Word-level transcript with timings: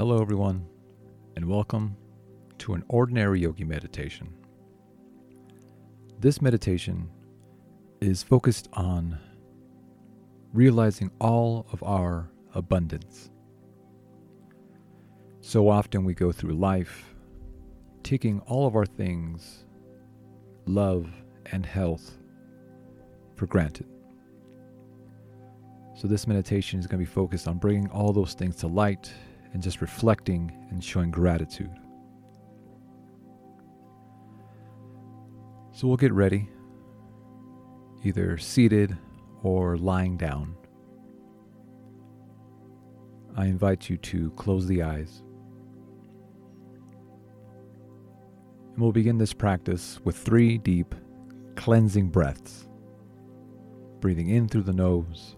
Hello, 0.00 0.22
everyone, 0.22 0.66
and 1.36 1.44
welcome 1.44 1.94
to 2.56 2.72
an 2.72 2.82
ordinary 2.88 3.40
yogi 3.40 3.64
meditation. 3.64 4.32
This 6.18 6.40
meditation 6.40 7.10
is 8.00 8.22
focused 8.22 8.70
on 8.72 9.18
realizing 10.54 11.10
all 11.20 11.66
of 11.70 11.82
our 11.82 12.30
abundance. 12.54 13.28
So 15.42 15.68
often 15.68 16.04
we 16.04 16.14
go 16.14 16.32
through 16.32 16.54
life 16.54 17.14
taking 18.02 18.40
all 18.46 18.66
of 18.66 18.76
our 18.76 18.86
things, 18.86 19.66
love 20.64 21.10
and 21.52 21.66
health, 21.66 22.16
for 23.36 23.44
granted. 23.44 23.86
So, 25.94 26.08
this 26.08 26.26
meditation 26.26 26.80
is 26.80 26.86
going 26.86 27.04
to 27.04 27.06
be 27.06 27.14
focused 27.14 27.46
on 27.46 27.58
bringing 27.58 27.90
all 27.90 28.14
those 28.14 28.32
things 28.32 28.56
to 28.56 28.66
light 28.66 29.12
and 29.52 29.62
just 29.62 29.80
reflecting 29.80 30.52
and 30.70 30.82
showing 30.82 31.10
gratitude. 31.10 31.74
So, 35.72 35.88
we'll 35.88 35.96
get 35.96 36.12
ready, 36.12 36.48
either 38.04 38.36
seated 38.38 38.96
or 39.42 39.76
lying 39.76 40.16
down. 40.16 40.56
I 43.36 43.46
invite 43.46 43.88
you 43.88 43.96
to 43.96 44.30
close 44.32 44.66
the 44.66 44.82
eyes. 44.82 45.22
And 48.72 48.78
we'll 48.78 48.92
begin 48.92 49.18
this 49.18 49.32
practice 49.32 50.00
with 50.04 50.16
three 50.16 50.58
deep 50.58 50.94
cleansing 51.56 52.08
breaths, 52.08 52.68
breathing 54.00 54.28
in 54.28 54.48
through 54.48 54.62
the 54.62 54.72
nose 54.72 55.36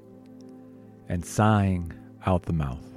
and 1.09 1.25
sighing 1.25 1.92
out 2.27 2.45
the 2.45 2.53
mouth. 2.53 2.92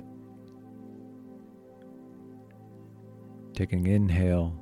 Taking 3.55 3.87
inhale 3.87 4.53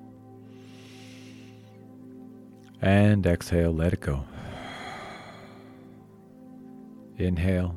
and 2.79 3.25
exhale, 3.25 3.73
let 3.73 3.91
it 3.91 4.01
go. 4.01 4.23
Inhale 7.17 7.75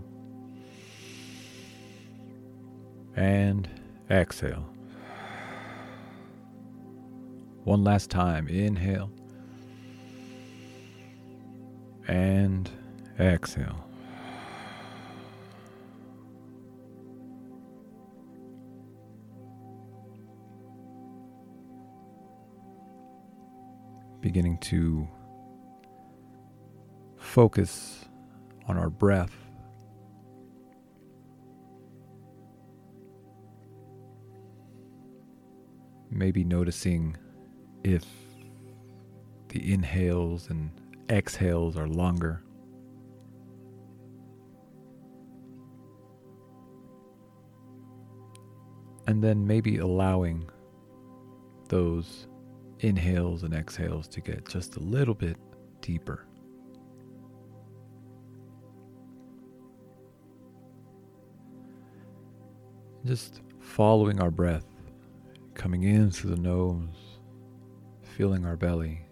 and 3.16 3.66
exhale. 4.10 4.68
One 7.64 7.82
last 7.82 8.10
time. 8.10 8.46
Inhale 8.46 9.10
and 12.06 12.70
exhale. 13.18 13.85
Beginning 24.26 24.58
to 24.58 25.06
focus 27.16 28.06
on 28.66 28.76
our 28.76 28.90
breath. 28.90 29.30
Maybe 36.10 36.42
noticing 36.42 37.16
if 37.84 38.04
the 39.50 39.72
inhales 39.72 40.50
and 40.50 40.72
exhales 41.08 41.76
are 41.76 41.86
longer. 41.86 42.42
And 49.06 49.22
then 49.22 49.46
maybe 49.46 49.78
allowing 49.78 50.50
those 51.68 52.26
inhales 52.80 53.42
and 53.42 53.54
exhales 53.54 54.06
to 54.08 54.20
get 54.20 54.48
just 54.48 54.76
a 54.76 54.80
little 54.80 55.14
bit 55.14 55.36
deeper. 55.80 56.26
Just 63.04 63.40
following 63.60 64.20
our 64.20 64.30
breath, 64.30 64.66
coming 65.54 65.84
in 65.84 66.10
through 66.10 66.30
the 66.30 66.40
nose, 66.40 67.20
feeling 68.02 68.44
our 68.44 68.56
belly, 68.56 69.06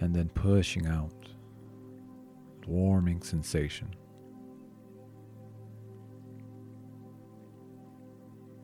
and 0.00 0.14
then 0.14 0.28
pushing 0.28 0.86
out. 0.86 1.12
Warming 2.66 3.22
sensation. 3.22 3.94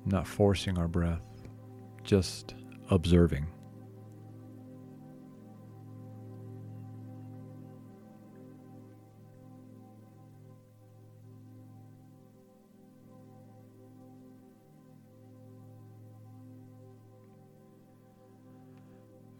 Not 0.06 0.26
forcing 0.26 0.78
our 0.78 0.88
breath, 0.88 1.26
just 2.02 2.54
observing. 2.90 3.46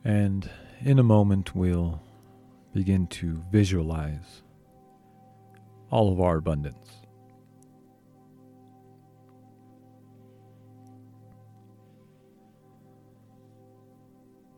And 0.04 0.48
in 0.80 0.98
a 0.98 1.02
moment, 1.02 1.54
we'll 1.54 2.00
begin 2.72 3.06
to 3.08 3.44
visualize 3.52 4.42
all 5.90 6.12
of 6.12 6.20
our 6.20 6.38
abundance. 6.38 6.99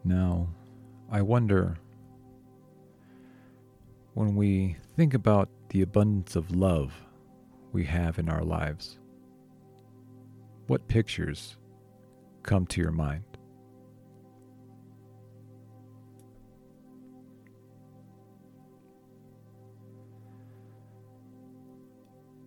Now, 0.04 0.48
I 1.10 1.22
wonder 1.22 1.76
when 4.14 4.34
we 4.34 4.76
think 4.96 5.14
about 5.14 5.48
the 5.68 5.82
abundance 5.82 6.36
of 6.36 6.50
love 6.50 6.92
we 7.72 7.84
have 7.84 8.18
in 8.18 8.28
our 8.28 8.42
lives, 8.42 8.98
what 10.66 10.88
pictures 10.88 11.56
come 12.42 12.66
to 12.66 12.80
your 12.80 12.92
mind? 12.92 13.24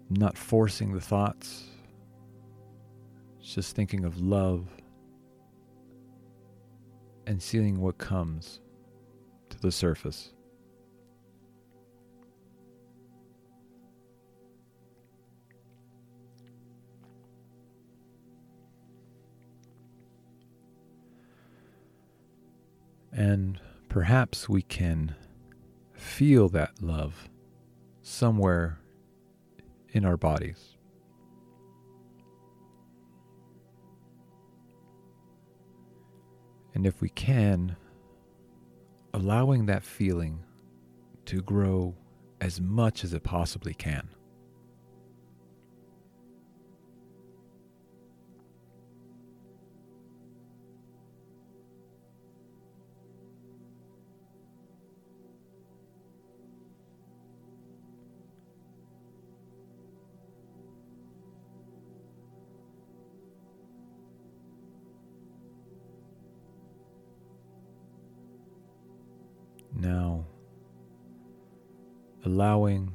not 0.10 0.38
forcing 0.38 0.94
the 0.94 1.02
thoughts, 1.02 1.66
just 3.42 3.76
thinking 3.76 4.06
of 4.06 4.22
love 4.22 4.68
and 7.28 7.42
seeing 7.42 7.82
what 7.82 7.98
comes 7.98 8.60
to 9.50 9.60
the 9.60 9.72
surface. 9.72 10.32
And 23.12 23.60
perhaps 23.88 24.50
we 24.50 24.62
can 24.62 25.16
feel 25.94 26.50
that 26.50 26.82
love 26.82 27.30
somewhere 28.02 28.80
in 29.94 30.04
our 30.04 30.18
bodies. 30.18 30.75
And 36.76 36.86
if 36.86 37.02
we 37.02 37.10
can, 37.10 37.76
allowing 39.14 39.66
that 39.66 39.84
feeling 39.84 40.44
to 41.26 41.42
grow 41.42 41.96
as 42.42 42.62
much 42.62 43.04
as 43.04 43.14
it 43.14 43.24
possibly 43.24 43.74
can. 43.74 44.10
Allowing 72.36 72.94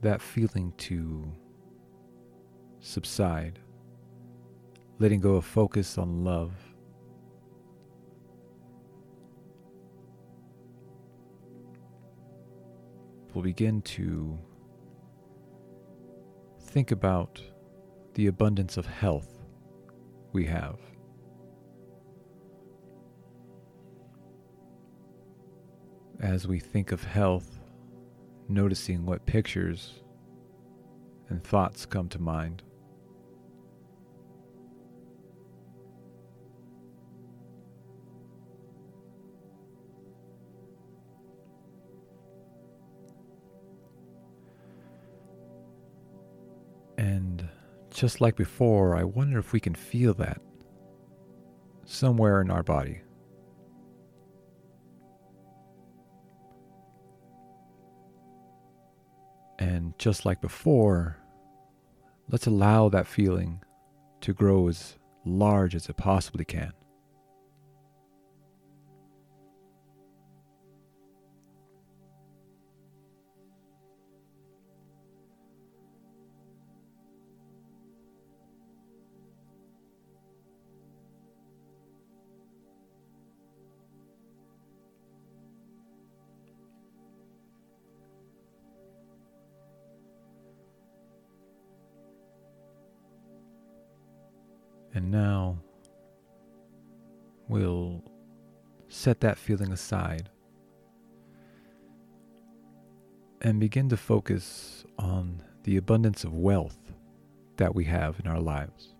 that 0.00 0.22
feeling 0.22 0.72
to 0.78 1.30
subside, 2.80 3.58
letting 4.98 5.20
go 5.20 5.34
of 5.34 5.44
focus 5.44 5.98
on 5.98 6.24
love. 6.24 6.54
We'll 13.34 13.44
begin 13.44 13.82
to 13.82 14.38
think 16.58 16.92
about 16.92 17.42
the 18.14 18.28
abundance 18.28 18.78
of 18.78 18.86
health 18.86 19.44
we 20.32 20.46
have. 20.46 20.78
As 26.18 26.48
we 26.48 26.58
think 26.58 26.92
of 26.92 27.04
health, 27.04 27.65
noticing 28.48 29.04
what 29.04 29.26
pictures 29.26 29.94
and 31.28 31.42
thoughts 31.42 31.86
come 31.86 32.08
to 32.08 32.20
mind. 32.20 32.62
And 46.98 47.48
just 47.90 48.20
like 48.20 48.36
before, 48.36 48.96
I 48.96 49.04
wonder 49.04 49.38
if 49.38 49.52
we 49.52 49.60
can 49.60 49.74
feel 49.74 50.14
that 50.14 50.40
somewhere 51.84 52.40
in 52.40 52.50
our 52.50 52.62
body. 52.62 53.00
Just 59.98 60.24
like 60.24 60.40
before, 60.40 61.16
let's 62.30 62.46
allow 62.46 62.88
that 62.88 63.06
feeling 63.06 63.62
to 64.20 64.32
grow 64.32 64.68
as 64.68 64.96
large 65.24 65.74
as 65.74 65.88
it 65.88 65.96
possibly 65.96 66.44
can. 66.44 66.72
And 94.96 95.10
now 95.10 95.58
we'll 97.48 98.02
set 98.88 99.20
that 99.20 99.36
feeling 99.36 99.70
aside 99.70 100.30
and 103.42 103.60
begin 103.60 103.90
to 103.90 103.98
focus 103.98 104.86
on 104.98 105.42
the 105.64 105.76
abundance 105.76 106.24
of 106.24 106.32
wealth 106.32 106.94
that 107.58 107.74
we 107.74 107.84
have 107.84 108.18
in 108.20 108.26
our 108.26 108.40
lives. 108.40 108.94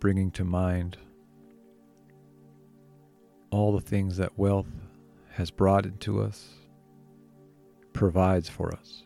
Bringing 0.00 0.32
to 0.32 0.44
mind 0.44 0.96
all 3.50 3.70
the 3.70 3.80
things 3.80 4.16
that 4.16 4.36
wealth 4.36 4.72
has 5.34 5.52
brought 5.52 5.86
into 5.86 6.20
us 6.20 6.63
provides 7.94 8.48
for 8.48 8.74
us. 8.74 9.04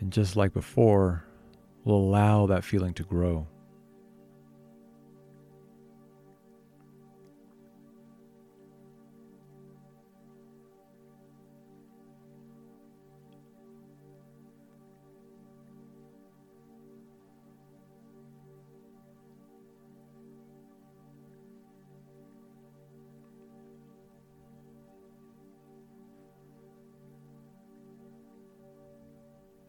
And 0.00 0.12
just 0.12 0.36
like 0.36 0.52
before, 0.52 1.24
we'll 1.84 1.96
allow 1.96 2.46
that 2.46 2.64
feeling 2.64 2.94
to 2.94 3.02
grow. 3.02 3.46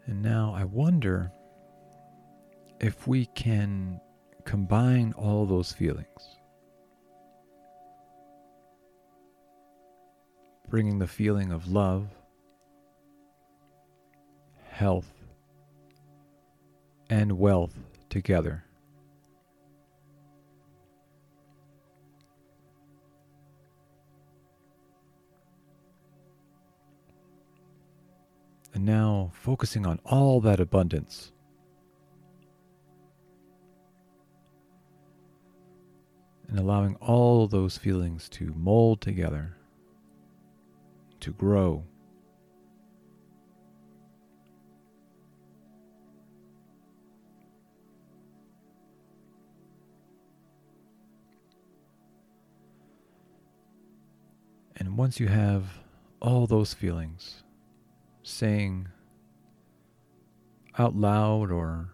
And 0.09 0.23
now 0.23 0.55
I 0.57 0.63
wonder 0.63 1.31
if 2.79 3.05
we 3.07 3.27
can 3.27 4.01
combine 4.43 5.13
all 5.13 5.45
those 5.45 5.71
feelings, 5.71 6.39
bringing 10.67 10.97
the 10.97 11.05
feeling 11.05 11.51
of 11.51 11.67
love, 11.67 12.07
health, 14.67 15.13
and 17.11 17.37
wealth 17.37 17.77
together. 18.09 18.63
And 28.79 28.85
now 28.85 29.31
focusing 29.33 29.85
on 29.85 29.99
all 30.05 30.39
that 30.39 30.61
abundance. 30.61 31.33
And 36.47 36.57
allowing 36.57 36.95
all 37.01 37.45
those 37.47 37.77
feelings 37.77 38.29
to 38.29 38.53
mold 38.55 39.01
together, 39.01 39.57
to 41.19 41.31
grow. 41.33 41.83
And 54.77 54.95
once 54.95 55.19
you 55.19 55.27
have 55.27 55.65
all 56.21 56.47
those 56.47 56.73
feelings, 56.73 57.43
saying 58.29 58.87
out 60.77 60.95
loud 60.95 61.51
or 61.51 61.89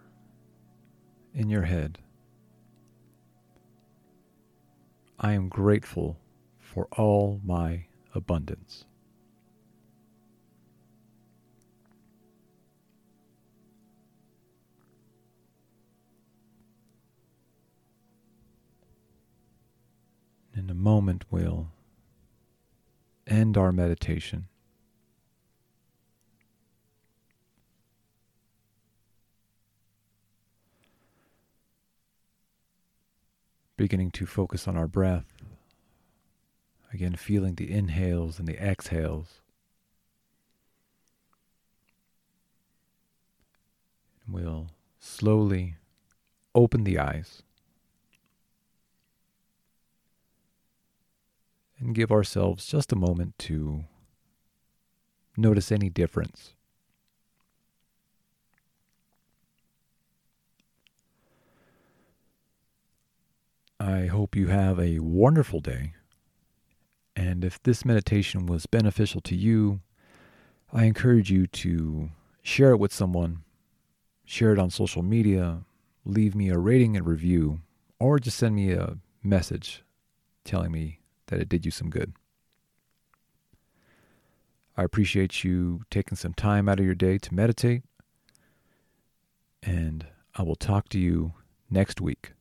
in 1.34 1.50
your 1.50 1.64
head, 1.64 1.98
I 5.20 5.34
am 5.34 5.50
grateful 5.50 6.18
for 6.60 6.88
all 6.92 7.40
my 7.44 7.86
abundance. 8.14 8.86
In 20.54 20.70
a 20.70 20.74
moment, 20.74 21.26
we'll 21.32 21.70
end 23.28 23.58
our 23.58 23.72
meditation. 23.72 24.48
Beginning 33.86 34.10
to 34.10 34.26
focus 34.26 34.68
on 34.68 34.76
our 34.76 34.88
breath. 34.88 35.32
Again, 36.92 37.14
feeling 37.16 37.54
the 37.54 37.72
inhales 37.72 38.40
and 38.40 38.48
the 38.48 38.58
exhales. 38.60 39.42
We'll 44.28 44.72
slowly 45.00 45.76
open 46.56 46.84
the 46.84 46.98
eyes 46.98 47.44
and 51.78 51.94
give 51.94 52.12
ourselves 52.12 52.66
just 52.66 52.92
a 52.92 52.96
moment 52.96 53.38
to 53.38 53.84
notice 55.38 55.72
any 55.72 55.92
difference. 55.92 56.56
I 63.86 64.08
hope 64.08 64.36
you 64.36 64.48
have 64.48 64.80
a 64.80 64.98
wonderful 64.98 65.60
day. 65.60 65.94
And 67.16 67.46
if 67.46 67.62
this 67.62 67.86
meditation 67.86 68.48
was 68.48 68.66
beneficial 68.66 69.22
to 69.22 69.36
you, 69.36 69.82
I 70.74 70.86
encourage 70.86 71.30
you 71.30 71.46
to 71.46 72.10
share 72.42 72.72
it 72.72 72.78
with 72.78 72.92
someone, 72.92 73.44
share 74.26 74.52
it 74.52 74.58
on 74.58 74.72
social 74.72 75.04
media, 75.04 75.66
leave 76.04 76.34
me 76.34 76.50
a 76.50 76.58
rating 76.58 76.98
and 76.98 77.06
review, 77.06 77.60
or 78.00 78.18
just 78.18 78.40
send 78.40 78.56
me 78.56 78.72
a 78.72 78.98
message 79.22 79.84
telling 80.44 80.72
me 80.72 81.02
that 81.28 81.40
it 81.40 81.48
did 81.48 81.64
you 81.64 81.70
some 81.70 81.92
good. 81.92 82.14
I 84.76 84.82
appreciate 84.82 85.44
you 85.44 85.84
taking 85.92 86.16
some 86.16 86.34
time 86.34 86.68
out 86.68 86.80
of 86.80 86.86
your 86.88 86.96
day 86.96 87.20
to 87.20 87.36
meditate. 87.36 87.84
And 89.62 90.08
I 90.34 90.42
will 90.42 90.56
talk 90.56 90.90
to 90.90 91.00
you 91.00 91.34
next 91.70 92.02
week. 92.02 92.32